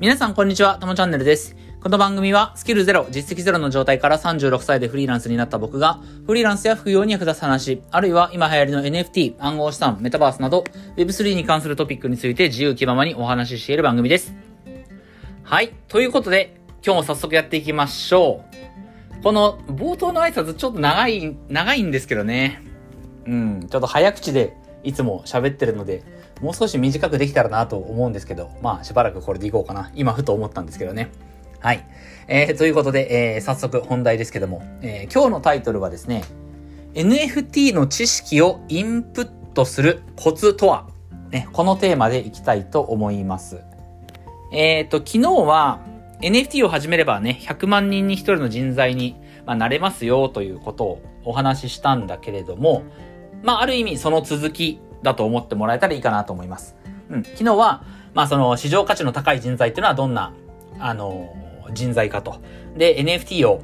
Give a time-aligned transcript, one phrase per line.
[0.00, 1.56] 皆さんこんにちは、ともチャンネルです。
[1.82, 10.62] この番組はスキルゼロ、実績ゼロの状態から36歳でフリーランスになった僕が、フリーランスや副業に役立つ話、あるいは今流行りの NFT、暗号資産、メタバースなど、
[10.96, 14.36] Web3 に関するトピックについて自由気ままにお話ししている番組です。
[15.42, 15.72] はい。
[15.88, 18.44] ということで、今日も早速やっていきましょ
[19.18, 19.22] う。
[19.24, 22.62] この冒頭の挨拶ちょっと長い、長いんですけどね。
[23.26, 26.04] うん、ちょっと早口でいつも喋ってるので、
[26.40, 29.90] もう少し短くできたらなと思うんですけど、まあしばらくこれでいこうかな。
[29.94, 31.10] 今ふと思ったんですけどね。
[31.60, 31.84] はい。
[32.28, 36.22] えー、ということで、えー、早速本題ですけども、えー、今日のタイトルはですね、
[36.94, 39.24] NFT の知識をインプッ
[39.54, 40.86] トするコツとは、
[41.30, 43.62] ね、このテーマでいきたいと思います。
[44.52, 45.80] えっ、ー、と、昨日は
[46.20, 49.16] NFT を始めればね、100万人に1人の人材に、
[49.46, 52.82] まあ、なれますよということをお話ししたんだけれども、
[53.42, 56.76] まあ、ある意味その続きだと思ってもらえたらいいかなと思います。
[57.10, 57.24] うん。
[57.24, 57.84] 昨日は、
[58.14, 60.32] まあその市場価値の高い人材っていうのはどんな、
[60.78, 61.34] あの、
[61.72, 62.40] 人材かと。
[62.76, 63.60] で、NFT を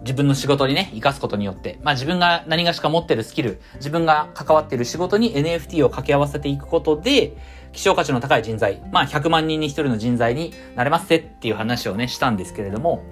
[0.00, 7.36] 自分の仕事にね、活かすことによって、まあ自分が何がしか持ってるスキル、自分が関わってる仕事に NFT を掛け合わせていくことで、
[7.72, 13.04] 希少価値の高い人材、まあ100万人に1人の人材になれますせっていう話をね、したんですけれども、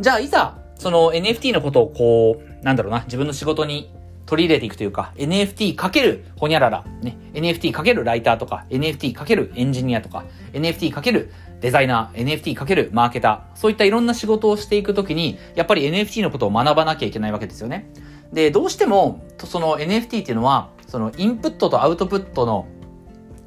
[0.00, 3.94] じゃあいざ、その NFT のことをこう、なんだろうな、自分の仕事に
[4.32, 11.30] 取り入れていくというか、NFT かけるほにゃらら、ね、NFT かけるライターとか、NFT かけるエンジニアとか、NFT かける
[11.60, 17.90] デザイナー、NFT かけるマーケター、そういったいろんな仕事をしていくときに、やっぱり NFT のことを学ばなきゃいけないわけですよね。
[18.32, 22.66] で、どうしても、その NFT っていうのは、そのインプットとアウトプットの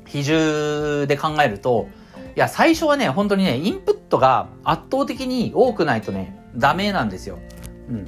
[0.06, 1.88] 比重で考えると、
[2.36, 7.40] いや、最初はね、本当にね、インプットが圧倒的に多くないとね、ダメなんですよ。
[7.90, 8.08] うん。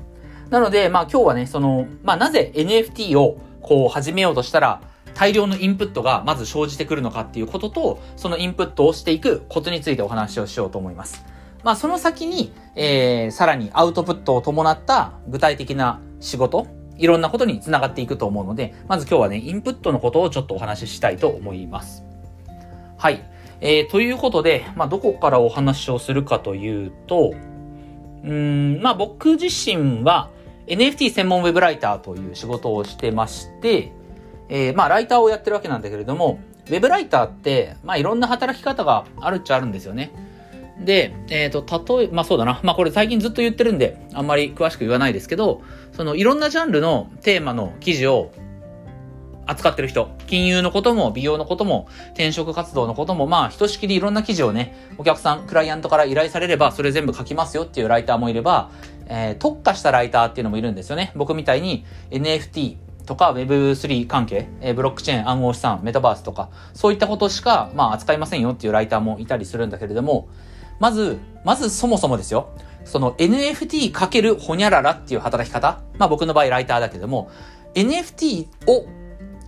[0.50, 4.82] なので、まあ今日はね、その、まあなぜ NFT をこう始めようとしたら、
[5.14, 11.26] 大量のインプットがまず生じてくるのかっていうことと、そのインプットをしていくことについてお話をしようと思います。
[11.64, 16.68] まあその先に、えー、さらにアウトプットを伴った具体的な仕事、
[16.98, 22.04] いろんなことにつながっていくと思うので、まず今日はね、インプットのことをちょっとお話ししたいと思います。
[22.98, 23.24] はい。
[23.60, 27.34] えー、ということで、まあどこからお話をするかというと、
[28.24, 30.30] うん、まあ僕自身は、
[30.68, 33.92] NFT 専門ウェブライターという仕事をしてまして、
[34.50, 40.12] えー、まあ、ライターをやってるわけなんだけれども、ウェブライターって、まあ、いろんな働き方があるっちゃあるんですよね。
[40.80, 42.60] で、えっ、ー、と、例え、まあそうだな。
[42.64, 45.64] まあこれ最近ずっと言ってるんで、あんまり詳しく言わないですけど、
[45.94, 48.32] そのいろんなジャンルのテーマの記事を
[49.48, 58.70] 扱ってる人、金融のことも美容のことも転職活動のことも、まあ、ひとしきりいろんな記事をね、お客さん、クライアントから依頼されれば、それ全部書きますよっていうライターもいれば、
[59.10, 61.12] えー、特化したライターっていうのもいるんですよね。
[61.16, 70.28] 僕みたいに NFT とか Web3 関係、えー、ブロックチェーン、暗号資産、メタバースとか、そういったことしか、まあ、扱いませんよっていうライターもいたりするんだけれども、
[70.80, 72.50] まず、まずそもそもですよ。
[72.84, 75.82] その NFT かけるほにゃららっていう働き方。
[75.98, 77.30] まあ僕の場合ライターだけども、
[77.74, 78.86] NFT を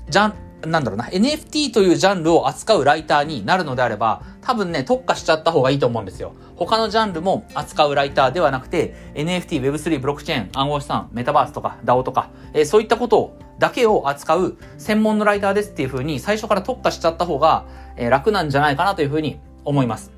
[0.10, 0.34] じゃん、
[0.66, 6.34] なんだろうな、NFT というジャンルを扱うライターになるのであれば、多分ね、特化しちゃった方がいいと思うんですよ。
[6.56, 17.66] 他のジャンルも扱うライターではなくて、NFT、Web3、ブロックチェーン、暗号資産、メタバースとか、DAO とか、えー、そういったことだけを扱う専門のライターですっていう風に最初から特化しちゃった方が、
[17.96, 20.12] えー、楽なんじゃないかなという風に思います。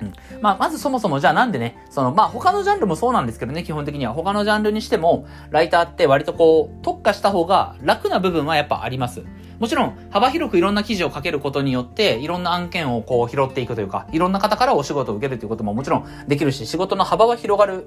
[0.00, 0.12] うん。
[0.40, 4.12] まあ、まずそもそもじゃあなんでね、その、まあ他のジャンルもそうなんですけどね、基本的には。
[4.12, 9.24] 他のジャンルにしても、ライターって割とこう、特化した方が楽な部分はやっぱあります。
[9.60, 17.86] もちろん、幅広くいろんな記事を書けることによって、いろんな案件をこう拾っていくというか、いろんな方からお仕事を受けるということももちろんできるし、仕事の幅は広がる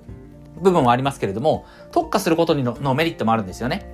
[0.62, 3.88] 部分はありますけれども、特化することにのメリットもあるんですよね。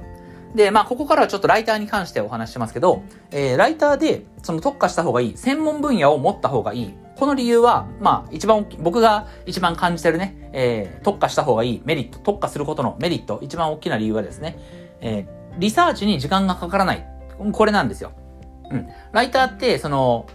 [0.55, 6.93] で、まあ、ここからはちょっとライターに関してお話ししますけど、えー、ライターで、その特化した方がいい、専門分野を持った方がいい。
[7.15, 14.57] この理由は、まあ、一番僕が一番感じてるね、えー、特化した方がいいメリット、特化することのメリット、一番大きな理由はですね、
[14.99, 17.18] えー、リサーチに時間がかからない。
[17.51, 18.11] これなんですよ。
[18.69, 18.87] うん。
[19.11, 20.27] ライターって、その、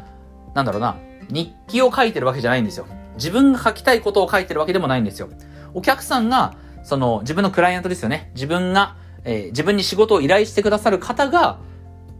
[0.54, 0.96] なんだろうな、
[1.30, 2.86] 日記を書いてるわけじゃないんですよ。
[3.16, 5.28] 自分が書きたいことを書いてるわけでもないんですよ。
[5.72, 8.30] お客さんが、その、自分のクライアントですよね。
[8.34, 11.58] 自分がえー、自分に仕事を依頼してくださる方が、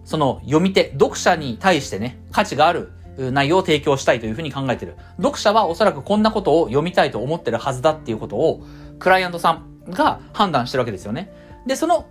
[0.05, 4.97] その読み手、読者に対してね、価値がある内容を提供したいというふうに考えてる。
[5.19, 8.65] 読者はおそらくこんなことを読みたいと思ってるはずだっていうことを、
[8.99, 11.33] クライアントさんが判断してるわけですよね。
[11.67, 12.07] で、その、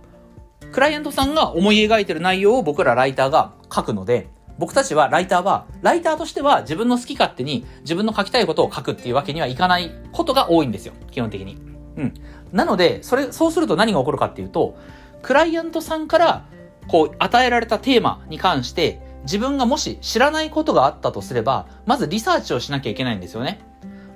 [0.74, 4.28] クライアントさんが思い描いてる内容を僕らライターが書くので、
[4.58, 10.94] 僕たちはライターは、ライターとしては自分の好き勝手に自分の書きたいことを書くっていうわけにはいかないことが多いんですよ。
[11.12, 11.58] 基本的に。
[11.96, 12.14] うん。
[12.50, 14.76] なので、それ、そうすると何が起こるかっていうと、
[15.22, 16.44] クライアントさんから、
[16.88, 23.60] こう、与えられたテーマに関して、自分がもし知らないことがあったとすれば、まずリサーチをしなきゃいけないんですよね。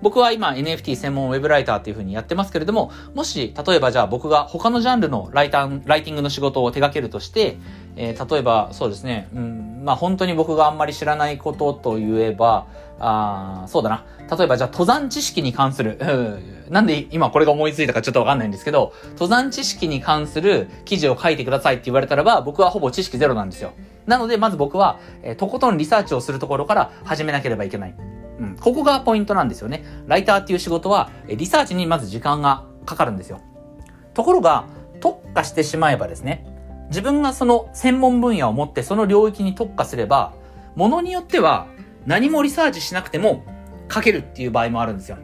[0.03, 7.57] 僕は今 NFT 専門ウェブライターっていう風にやってますけれども、もし、例えばじゃあ僕が他のジャンルのライター、ライティングの仕事を手掛けるとして、
[7.97, 12.67] えー、例えばそうですね、うん、まあ本当に僕があんまり知らないことと言えば、
[13.01, 14.05] あそうだな。
[14.37, 15.99] 例えばじゃあ登山知識に関する、
[16.71, 23.73] なんで今これが思いついたかちょっとわかんないんですけど、登山知識に関する記事を書いてくださいって言われたらば、僕はほぼ知識ゼロなんですよ。
[24.09, 27.95] なので、まず僕は、えー、とことんリサーチをするところから始めなければいけない。
[28.41, 28.57] うん。
[28.57, 29.85] ここがポイントなんですよね。
[30.07, 33.41] ライターっていう仕事は、リサーチにまず時間がかかるんですよ。
[34.15, 34.67] ところが、
[35.01, 36.45] 特化してしまえばですね、
[36.89, 40.33] 自分がその専門分野を持ってその領域に特化すれば、
[40.75, 41.67] ものによっては
[42.07, 43.45] 何もリサーチしなくても
[43.93, 45.19] 書けるっていう場合もあるんですよ。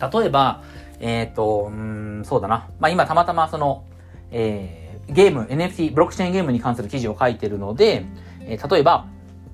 [0.00, 0.62] 例えば、
[1.00, 2.68] えっ、ー、と、うん、そうだな。
[2.78, 3.84] まあ今たまたまその、
[4.30, 8.04] えー、ゲーム、NFT、ブロックチェーンゲームに関する記事を書いてるので、
[8.42, 9.06] えー、例えば、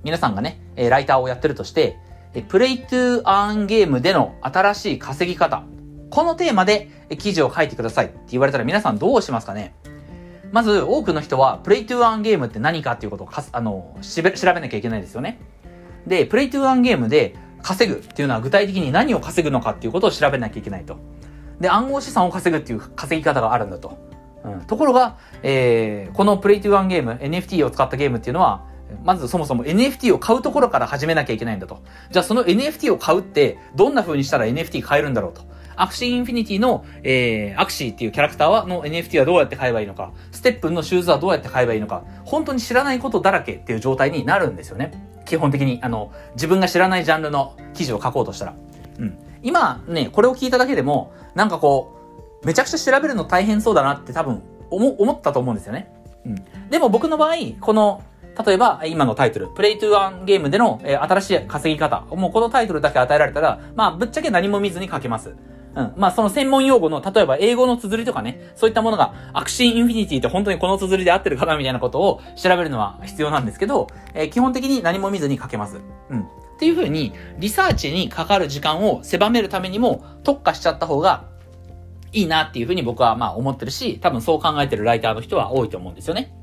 [0.03, 1.99] 皆さんがね、えライターをやってるとして、
[2.35, 5.65] えプレイトゥーアーンゲームでの新しい稼ぎ方。
[6.11, 9.75] このテーマで記事を書いてくださいって言われたら皆さんどうしますかね？
[10.53, 14.31] まず多くの人はプレイトゥーアーンゲームって何かっていうことをかあの調べ
[14.61, 15.41] なきゃいけないですよね。
[16.07, 20.99] で、プレイトゥーアーンゲームで稼ぐっていうのは具体的に何を稼ぐのかっていうことを調べなきゃいけないと。
[21.61, 23.99] で、暗号資産を稼ぐっていう稼ぎ方があるんだと。
[24.49, 28.65] ん、ところが、えー、このプレイトゥーアンゲーム、NFT を使ったゲームっていうのは、
[29.03, 31.83] まずそもそも NFT を買うところから始めなきゃいけないんだと。
[32.11, 35.43] じゃあその NFT を買うってどんな風にしたら NFT 買えるんだろうと。
[35.77, 44.93] Axie Infinity の、えー、 Axie っていうキャラクターは、の NFT はどうやって買えばいいのか、 STEPN のシューズはどうやって買えばいいのか、本当に知らないことだらけっていう状態になるんですよね。
[45.25, 48.55] 基本的に、あの、自分が知らないジャンルの記事を書こうとしたら。
[48.99, 49.19] うん。
[49.43, 51.94] 今ね、これを聞いただけでも、なんかこう、
[52.45, 55.93] めちゃくちゃ調べるの大変そうだなって多分、思、思ったと思うんですよね。
[56.27, 56.35] うん。
[56.71, 58.03] でも僕の場合、この、
[58.47, 62.01] 例えば、今のタイトル、 Play to Earn ゲームでの、えー、新しい稼ぎ方。
[62.11, 65.37] もうこのタイトルだけ与えられたら、まあ、ぶっちゃけ何も見ずに書けます。
[65.77, 65.93] うん。
[65.97, 75.81] まあ、その専門用語の、例えば英語の綴りとかね、そういったものが、 Axie Infinity って本当にこの綴りで合ってるかなみたいなことを調べるのは必要なんですけど、えー、基本的に何も見ずに書けます。
[76.11, 76.21] うん。
[76.21, 76.25] っ
[76.59, 81.25] ていう風に、リサーチにかかる時間を狭めるためにも特化しちゃった方が
[82.15, 86.35] いいなっていう風に僕はまあ思ってるし、多分そう考えてるライターの人は多いと思うんですよね。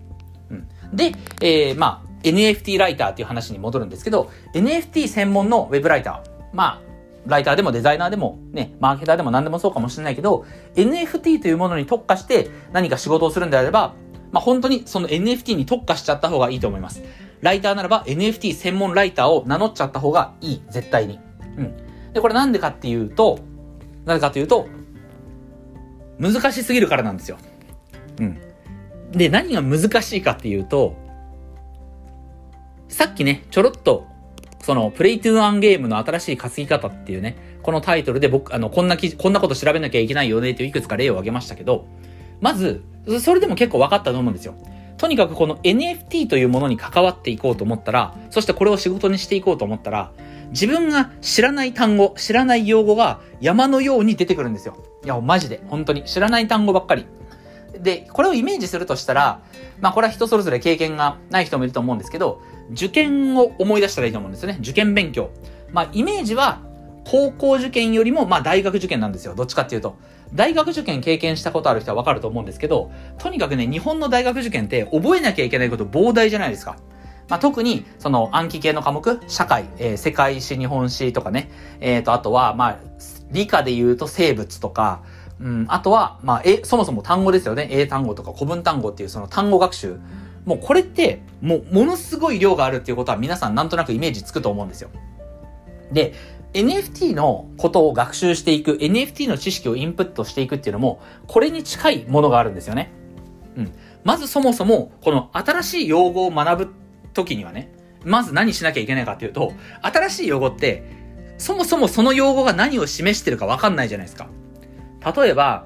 [0.50, 0.68] うん。
[0.94, 6.32] で、えー、まあ、NFT ライターっていう話に戻るんですけど、NFT 専門のウェブライター。
[6.54, 6.92] まあ、
[7.26, 10.46] ライターでもデザイナーでもね、マーケターでも何でもそうかもしれないけど、
[10.76, 13.94] NFT というものに特化して何か仕事をするんであれば、
[14.32, 17.04] まあ、本当にその NFT に特化しちゃった方がいいと思います。
[17.42, 20.62] ライターならば NFT 専門ライターを名乗っちゃった方がいい。
[20.70, 21.20] 絶対に。
[21.58, 22.14] うん。
[22.14, 23.40] で、これなんでかっていうと、
[24.06, 24.68] なぜかというと、
[26.22, 27.38] 難しすぎるからなんですよ。
[28.20, 28.38] うん。
[29.12, 30.96] で、何が難しいかっていうと、
[32.88, 34.12] さっきね、ちょろっと
[34.64, 41.86] その、プレイトゥーアンゲームの新しい稼ぎ方っていうね、このタイトルで僕、あの、こんな記事、こんなこと調べなきゃいけないよねっていういくつか例を挙げましたけど、
[42.40, 42.84] まず、
[43.20, 44.54] それでも結構分かったと思うんですよ。
[44.98, 50.12] とにかくこの NFT というものに関わっていこうと思ったら、そしてこれを仕事にしていこうと思ったら、
[50.52, 54.78] 自分が知らない単語、知らない用語が山のように出てくるんですよ。
[55.04, 56.04] いや、マジで、本当に。
[56.04, 57.06] 知らない単語ばっかり。
[57.80, 59.42] で、これをイメージするとしたら、
[59.80, 64.58] まあこれは人それぞれ経験がない人もいると思うんですけど、受験を思い出したらいいと思うんですよね。
[64.62, 65.32] 受験勉強。
[65.72, 66.62] まあ、イメージは、
[67.06, 69.34] 高校受験よりも、まあ、大学受験なんですよ。
[69.34, 69.96] どっちかっていうと。
[70.34, 76.78] 大学受験経験したことある人はわかると思うんですけど、とにかくね、日本の大学受験って覚えなきゃいけないこと膨大じゃないですか。
[77.28, 82.80] まあ、特に、その暗記系の科目、社会、えー、世界史、日本史とかね、えっ、ー、と、あとは、まあ、
[83.32, 85.04] 理科で言うと生物とか、
[85.40, 87.68] うん、あとは、まあ、え、そもそも単語ですよね。
[87.72, 89.98] 英単語とか古文単語っていうその単語学習。
[90.46, 94.90] もうこれって、もうものすごい量があるっていうことは皆さんなんとなくイメージつくと思うんですよ。
[95.92, 96.14] で、
[96.54, 102.92] NFT のことを学習していく、NFT の知識をインプットしていくっていうのも、これに近いものがあるんですよね。
[103.56, 103.72] うん。
[104.04, 106.74] まずそもそも、この新しい用語を学ぶ
[107.14, 107.72] ときにはね、
[108.04, 111.01] まず何しなきゃいけないかっていうと、新しい用語って、
[111.42, 114.30] そもそもその用語が何を示してるかわかんないじゃないですか。
[115.20, 115.66] 例えば、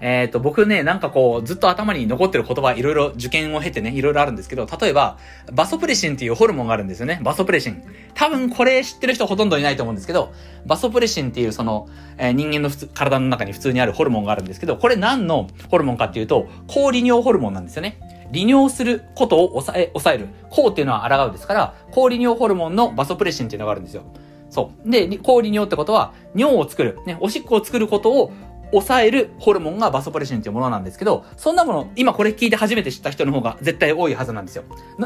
[0.00, 5.18] えっ、ー、と、僕ね、なんかこう、ずっと頭に残ってる言葉、いろいろ受験を経てね、いろいろあるんですけど、例えば、
[5.52, 7.20] バソプレシンっていうホルモンがあるんですよね。
[7.22, 7.82] バソプレシン。
[8.14, 10.32] 多分これ知ってる人ほとんどいないと思うんですけど、
[10.64, 18.00] バソプレシンっていうその、えー、人間の普通、体の中に普通にあるホルモンがあるんですけど、これ何のホルモンかっていうと、高利尿ホルモンなんですよね。
[18.30, 20.28] 利尿することを抑え、抑える。
[20.50, 24.02] 抗っていうのは抗うですから、高利尿ホルモンのバソプレシンっていうのがあるんですよ。
[24.54, 24.88] そう。
[24.88, 27.00] で、高利尿ってことは、尿を作る。
[27.06, 28.32] ね、おしっこを作ることを
[28.70, 34.62] 抑えるホルモンがバソプレシンというものなんですけど、そんなもの、今これ聞いて初めて知った人の方が絶対多いはずなんですよ。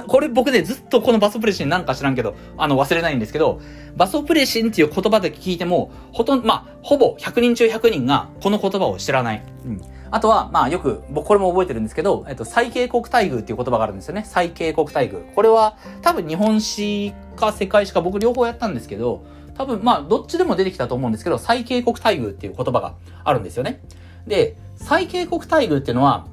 [0.07, 3.61] これ僕ね、ずっとこのバソプレシンなんか知らんけど、あの、忘れないんですけど、
[3.97, 9.43] バソプレシンっていう言葉で聞いても、ほとんど、まあ、ほぼ100人中100人がこの言葉を知らない。
[9.64, 9.81] うん。
[10.11, 14.25] あとは、まあよく、僕これも覚えてるんですけど、えっと、最恵国待遇っていう言葉があるんですよね。
[14.26, 15.35] 最恵国待遇。
[15.35, 19.23] これは、多分日本史か世界史か僕両方やったんですけど、
[19.59, 23.83] 多分まあどっちでも出てきたと思うんですけど、最恵国待遇っていう言葉があるんですよね。
[24.27, 26.27] で、最恵国待遇っていうのは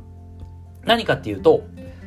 [0.86, 1.64] 何かっていうと、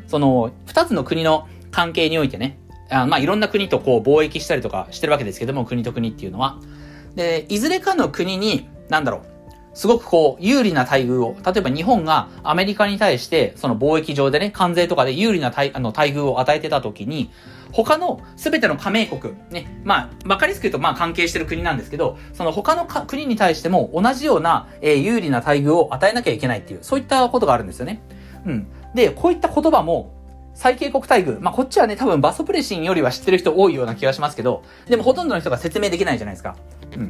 [0.07, 6.61] その二つの国の関係においてね、あまあいろんな国とこう貿易したりとかしてるわけですけども、国と国っていうのは。
[7.17, 9.23] で、いずれかの国に、なんだろう、
[9.75, 17.31] すごくこう、有利な待遇を、例えば日本がアメリカに対して、その貿易上でね、関税とかで有利な待あの待遇を与えてたときに、
[17.73, 28.01] 他の全ての加盟国、ね、まあ、わかりやすく言うと、まあ関係してる国なんですけど、その他の国に対しても同じような、えー、有利な待遇を与えなきゃいけないっていう、そういったことがあるんですよね。
[28.47, 28.67] うん。
[28.95, 30.15] で、こういった言葉も、
[30.55, 31.39] 最恵国待遇。
[31.41, 36.57] まあ、こっちはね、多分バソプレシンよりは知ってる人多いような気がしますけど、でもほとんどの人が説明できないじゃないですか。
[36.97, 37.09] うん。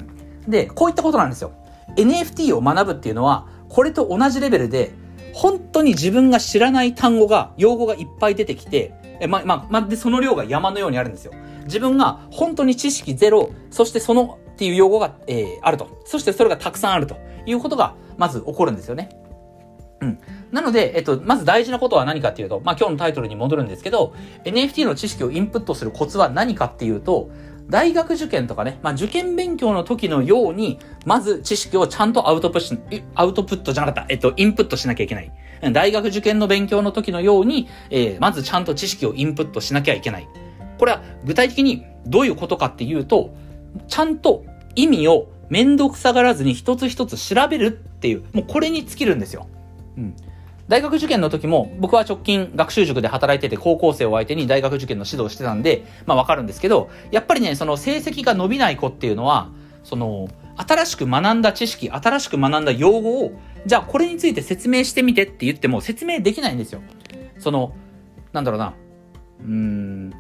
[0.51, 1.53] で、こういったことなんですよ。
[1.97, 4.93] NFT を学ぶっていうのは、これと同じレベルで、
[5.33, 11.33] 本当に自分が知らない単語が、用語がいっぱい出てきて、え、ま、ま、ま、で、その量が山のようにあるんですよ。
[11.65, 16.03] 自分が本当に知識ゼロ、そしてそのっていう用語が、えー、あると。
[16.05, 17.17] そしてそれがたくさんあると
[17.47, 19.11] いうことが、まず起こるんですよね。
[20.01, 20.19] うん。
[20.51, 24.15] なので、えっと、まず大事なことは何かっていうと、まあ、今日のタイトルに戻るんですけど、
[24.45, 27.31] NFT の知識をインプットするコツは何かっていうと、
[27.69, 35.33] 大学受験とかね、まあ、受験勉強の時のように、まず知識をちゃんとアウトプット、アウトプットじゃなかった、えっと、インプットしなきゃいけない。
[35.73, 40.29] 大学受験の勉強の時のように、えー、まずちゃんと知識をインプットしなきゃいけない。
[40.79, 43.35] これは具体的にどういうことかっていうと、
[43.87, 44.45] ちゃんと
[44.75, 49.47] 意味をめんどくさがらずに一つ一つ調べるっていう、もうこれに尽きるんですよ。
[49.97, 50.17] うん。
[50.69, 59.51] 大学受験の時も、僕は直近学習塾で働いてて高校生を相手に大学受験の指導してたんで、まあわかるんですけど、やっぱりね、その成績が伸びない子っていうのは、
[59.83, 63.33] その、新しく学んだ知識、新しく学んだ用語を、
[63.65, 66.83] じゃあこれについて説明してみてって言っても説明できないんですよ。
[67.39, 67.73] その、
[68.33, 68.75] なんだろうな。
[69.41, 70.13] うーん、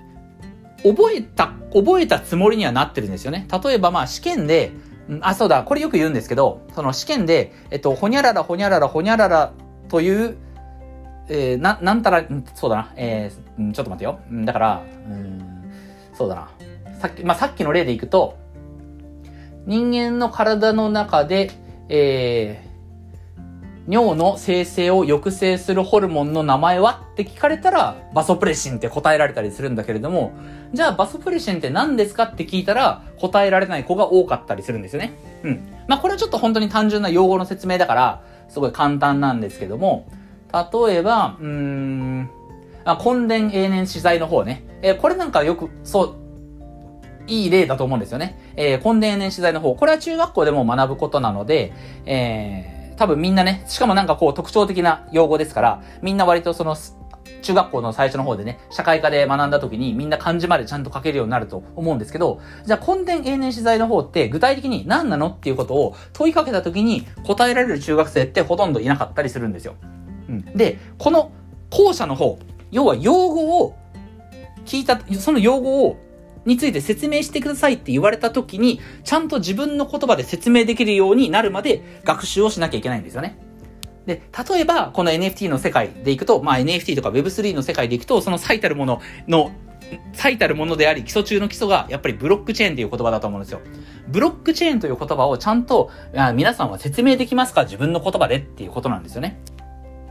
[0.83, 3.47] 覚えた、覚えたつもりにはなってるんですよね。
[3.63, 4.73] 例えばまあ試験で、
[5.21, 9.53] あ、そうだ、これよく言うんですけど、その試験で、えっと、ほにゃららほにゃららほにゃらら
[9.89, 10.37] という、
[11.29, 14.21] えー、な、なんたら、そうだな、えー、ちょっと待ってよ。
[14.45, 15.73] だから、うん、
[16.15, 16.49] そうだな。
[17.01, 18.39] さっき、まあ、さっきの例でいくと、
[19.67, 21.51] 人間の体の中で、
[21.89, 27.07] えー、尿の生成を抑制するホルモンの名前は？
[27.13, 30.33] って聞かれたら、バソプレシンって答えられたりするんだけれども、
[30.75, 32.25] じゃあバソプレシンって何ですか？
[32.25, 35.13] って聞いたら、答えられない子が多かったりするんですよね。
[35.43, 35.69] うん。
[35.87, 40.07] まあ、これはちょっと本当に単純な用語の説明だから、すごい簡単なんですけども、
[40.53, 42.31] 例えば、うーん、
[42.85, 44.65] あ根伝永年資材の方ね。
[44.83, 46.15] えー、これなんかよく、そう、
[47.27, 48.39] いい例だと思うんですよね。
[48.57, 49.75] えー、根伝永年資材の方。
[49.75, 51.73] これは中学校でも学ぶことなので、
[52.07, 56.77] えー、多分みんなね、しかもなんかこう特徴的な用語ですから、みんな割とその、
[57.43, 69.75] 中学校の最初の方でね、社会科で学んだ時にみんな漢字までちゃんと書けるようになると思うんですけど、じゃあ根伝永年資材の方って具体的に何なのっていうことを問いかけた時に答えられる中学生ってほとんどいなかったりするんですよ。
[70.29, 70.45] うん。
[70.57, 71.31] で、この
[71.71, 72.39] 後者の方、
[72.71, 73.77] 要は用語を
[74.65, 75.97] 聞いた、その用語を
[76.45, 83.39] について説明してくださいって言われた時に、ちゃんと自分の言葉で説明できるようになるまで学習をしなきゃいけないんですよね。
[84.09, 89.53] で、例えば、この NFT の世界でいくと、まあ NFT とか Web3 の世界でいくと、その最たるものの、
[90.13, 93.61] 最たるものであり、基礎中の基礎が、やっぱりブロックチェーンという言葉だと思うんですよ。
[94.09, 95.91] ブロックチェーンという言葉をちゃんと、
[96.35, 97.65] 皆さんは説明できますか？
[97.65, 99.39] 自分の言葉でっていうことなんですよね。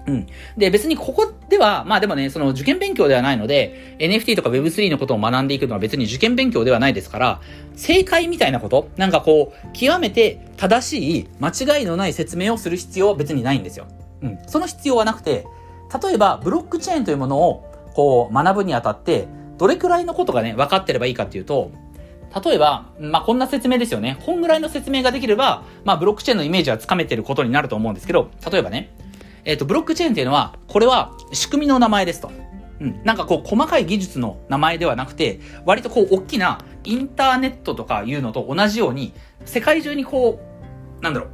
[0.08, 0.28] うん。
[0.58, 7.42] で、別にここでは、まあでもね、その受験勉強ではないので、NFT とか Web3 のことを学んでいくのは別に受験勉強ではないですから、
[7.76, 13.86] 正解みたいなこと、なんかこう、極めて正しい、間違いのない説明をする必要は別にないんですよ。
[14.22, 14.40] うん。
[14.48, 15.46] その必要はなくて、
[16.02, 21.72] 例えば、ブロックチェーンというものを、こう、学ぶにあたって、どれくらいのことがね、分かってればいいかっていうと、
[22.46, 24.18] 例えば、まあ、こんな説明ですよね。
[24.26, 28.90] こんぐらいの説明ができれば、まあ、ブロックチェーンのイメージはつかめてることになると思うんですけど、例えばね、
[29.46, 32.32] えっ、ー、と、ブロックチェーンっていうのは、これは仕組みの名前ですと。
[32.80, 33.02] うん。
[33.04, 39.14] なんかこう、細かい技術の名前ではなくて、割とこう、大きなインターネットとかいうのと同じように、
[39.46, 40.40] 世界中にこ
[41.00, 41.30] う、なんだろう、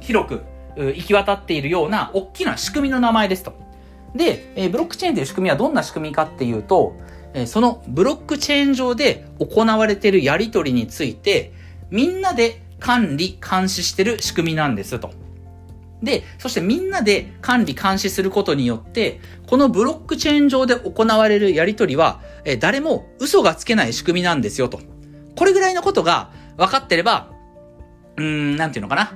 [0.00, 0.42] 広く
[0.76, 3.54] 行き渡っているような、大きな仕組みの名前ですと。
[4.14, 6.96] で、えー、ブロックチェーンという仕組みはどんな仕組みかっていうと、
[7.34, 11.52] えー、そのブロックチェーン上で行われているやり取りについて、
[11.90, 15.10] みんなで管理、監視してる仕組みなんですと。
[16.02, 24.80] で、そしてみんなで管理監視することによって、このブロックチェーン上で行われるやり取りは、え誰も嘘がつけない仕組みなんですよと。
[25.36, 27.30] これぐらいのことが分かってれば、
[28.16, 29.12] うーん、なんていうのかな。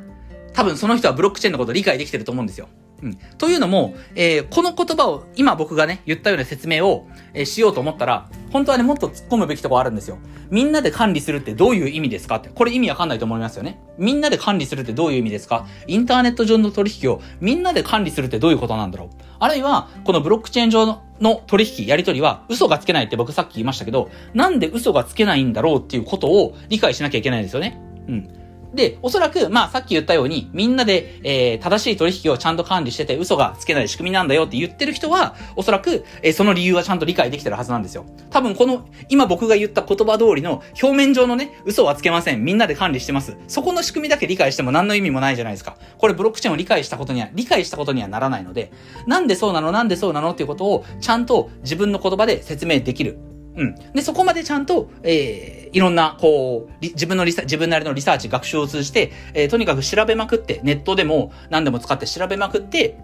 [0.53, 2.69] 多分その人はブロックチェーンのことを理解できてると思うんですよ。
[3.03, 3.15] うん。
[3.39, 10.19] というのも、えー、この言葉を、今僕がね、言ったような説明を、えー、しようと思ったら、本当はね、もっと突っ込むべきとこあるんですよ。
[10.51, 12.49] みんなで管理するってどういう意味ですかって。
[12.49, 13.81] これ意味わかんないと思いますよね。
[13.99, 27.81] みんなで管理するってどういう意味ですかインターネット上の取引をみんなで管理するってどういうことなんだろうあるいは、このブロックチェーン上のの取引、やり取りは嘘がつけないって僕さっき言いましたけど、なんで嘘がつけないんだろうっていうことを理解しなきゃいけないんですよね。
[28.09, 28.46] うん。
[28.77, 38.05] で、おそらく、まあさっき言ったように、みんなで、えー、正しい取引をちゃんと管理してて嘘がつけない仕組みなんだよって言ってる人は、おそらく、えー、その理由はちゃんと理解できてるはずなんですよ。
[38.31, 42.45] 多分この、今僕が言った言葉通りの表面上のね、嘘はつけません。
[42.45, 43.37] みんなで管理してます。
[43.49, 45.77] そこの仕組みだけ理解しても何の意味もないじゃないですか。
[45.99, 48.73] これブロックチェーンを理解したことには、理解したことにはならないので、
[49.07, 53.19] なんでそうなのなんでそうなのっていうことを、ちゃんと自分の言葉で説明できる。
[53.57, 53.75] うん。
[53.93, 62.99] で、そこまでちゃんと、えー、いろんな、こう、自分のリサ、自分なりのリサーチ、学習を通じて、えー、とにかく調べまくって、ネットでも何でも使って調べまくって、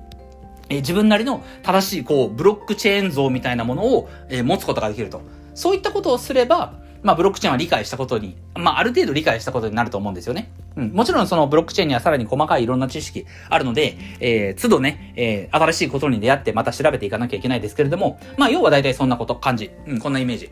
[0.69, 5.23] えー、自分なりの正しい、こう、ブロックチェーン像みたいなものを、えー、持つことができると。
[5.55, 10.53] そういったことをすれば、まあ、ブロックチェーンは理解したことに、まあ、ある程度理解したことになると思うんですよね。
[10.77, 10.93] うん。
[10.93, 19.71] もちろんそのブロックチェーンにはさらに細かいいろんな知識あるので、えー、都度ね、えー、新しいことに出会ってまた調べていかなきゃいけないですけれども、まあ、要は大体そんなこと、感じ。
[19.87, 20.51] うん、こんなイメージ。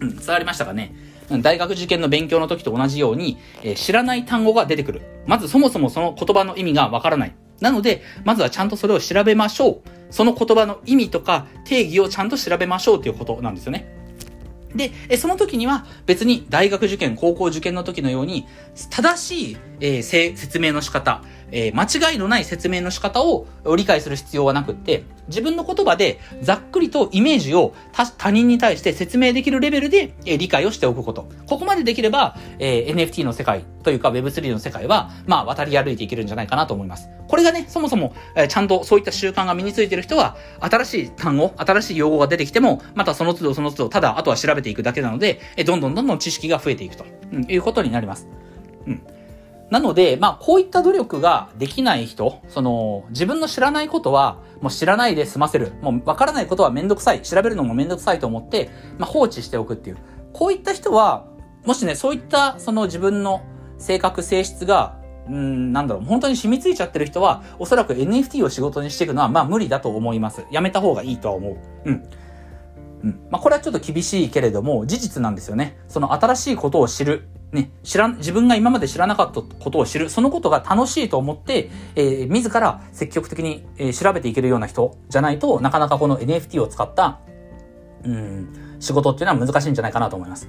[0.00, 0.94] うん、伝わりましたかね
[1.40, 5.02] 大学受験の勉強の時と同じように、えー、知らない単語が出てくる。
[5.26, 7.34] まずそもそもその言葉の意味がわからない。
[7.60, 9.82] なので、まずはちゃんとそれを調べましょう。
[10.10, 14.01] その言葉の意味とか定義をちゃんと調べましょうということなんですよね。
[14.74, 18.46] で、その時には別に大学受験、高校受験の時のように、
[18.90, 31.28] 正しい、えー、説明の仕方、えー、間違いのない説明の仕方を理解する必要はなくって、自分の言葉でざっくりとイメージを他人に対して説明できるレベルで、えー、理解をしておくこと。
[31.46, 37.08] ここまでできれば、え、NFT の世界というか Web3 の世界は、まあ渡り歩いていけるんじゃないかなと思います。
[37.28, 48.28] これがね、そもそも、え、ちゃんとそういった習慣が身についている人は、新しい単語、新しい用語が出てきても、またその都度その都度、ただあとは調べていくだけなので、えー、どんどんどんどん知識が増えていくと、うん、いうことになります。
[48.86, 49.02] うん。
[49.72, 55.72] なので、まあ、こういった努力ができない人、その、自分の知らないことは、もう知らないで済ませる。
[55.80, 57.22] もう、わからないことはめんどくさい。
[57.22, 59.96] 調べるのもめんどくさいと思って、まあ、放置しておくっていう。
[60.34, 61.24] こういった人は、
[61.64, 63.40] もしね、そういった、その自分の
[63.78, 70.44] 性格、性質が、うん、なんだろう、本当に染みついちゃってる人は、おそらく NFT を仕事にしていくのは、まあ無理だと思います。
[70.50, 71.56] やめた方がいいとは思う。
[71.86, 72.04] うん。
[73.02, 73.20] うん。
[73.30, 75.78] まあこれはちょっと厳しいけれども、事実なんですよね。
[75.88, 77.28] その新しいことを知る。
[77.52, 87.20] ね、知らん、自分が今まで知らなかったことを知る、そのことが楽しいと思って、えー、自ら積極的に、えー、調べていけるような人じゃないとなかなかこの NFT を使った、
[88.04, 90.48] うん、仕事っていうのは難しいんじゃないかなと思います。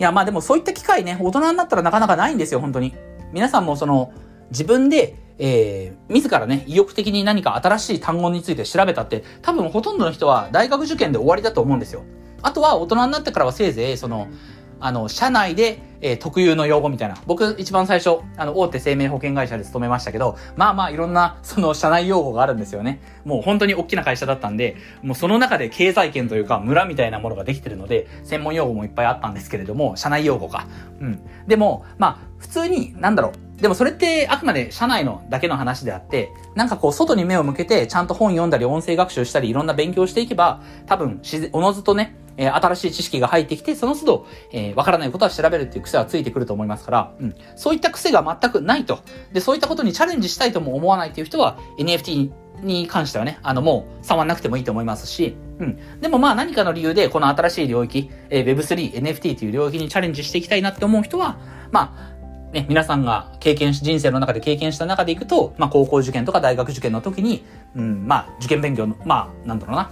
[0.00, 2.92] いや、まあでもそういった機会ね、大人になったらなかなかないんですよ、本当に。
[3.32, 4.12] 皆さんもその、
[4.50, 12.02] 自分で、えー、自らね、意欲的に何か新しい単語について調べたって、多分ほとんどの人は大学受験で終わりだと思うんですよ。
[12.42, 14.28] あとは大人になってからはせいぜい、その、
[14.84, 17.16] あの、社内で、えー、特有の用語みたいな。
[17.26, 23.00] 僕、一番最初、あの、大手生命保険会社で勤めましたけど、まあまあ、いろんな、その、社内用語があるんですよね。
[23.24, 30.66] もう本当に大きな会社だったんで、もうその中で経済圏というか、村みたいなものができてるので、専門用語もいっぱいあったんですけれども、社内用語か。
[31.00, 31.20] うん。
[31.46, 33.62] でも、まあ、普通に、なんだろう。
[33.62, 47.34] でもそれってあくまで社内のだけの話であって、なんかこう外に目を向けてちゃんと本読んだり音声学習したりいろんな勉強していけば、多分自然、おのずとね、えー、新しい知識が入ってきて、その都度、えー、わからないことは調べるっていう癖はついてくると思いますから、うん。
[47.54, 48.98] そういった癖が全くないと。
[49.32, 56.00] で、そういったことにチャレンジしたいとも思わないっていう人は、NFT に関してはね、あの、もう触んなくてもいいと思いますし、うん。
[56.00, 61.38] でもまあ何かの理由で、この新しい領域、えー、Web3、NFT という領域にチャレンジしていきたいなって思う人は、
[61.70, 62.11] まあ、
[62.52, 69.90] ね、皆さんが経験し、人生の中で経験した中でいくと、まあ高校受験とか大学受験の時に、うん、まあ受験勉強の、まあ、なんだろうな、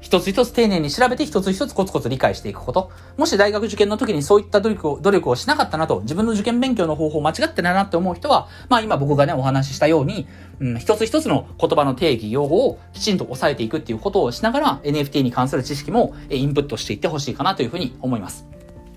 [0.00, 2.90] 一つ一つ丁寧に調べて一つ一つコツコツ理解していくこと。
[3.16, 10.28] もし大学受験の時にそういった努力を、努力をしなかったなと、自分の受験勉強の方法間違ってないなって思う人は、まあ今僕がね、お話ししたように、
[10.60, 18.46] うん、一つ一つの言葉の定義、用語をきちんと押さえていくっていうことをしながら、NFT に関する知識もインプットしていってほしいかなというふうに思います。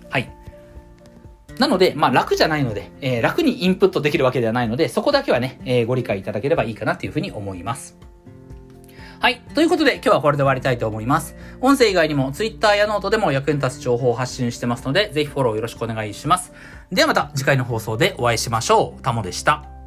[0.10, 0.39] はい。
[1.60, 7.98] なので、まあ楽じゃないので、えー、楽にインプットできるわけではないので、そこだけはね、えー、ご理解いただければいいかなというふうに思います。
[9.20, 9.42] はい。
[9.54, 11.36] ということで、今日はこれで終わりたいと思います。
[11.60, 16.54] 音声以外にも Twitter やノートでも役に立つ情報を発信してますので、ぜひフォローよろしくお願いします。
[16.90, 19.02] ではまた次回の放送でお会いしましょう。
[19.02, 19.79] タモでした。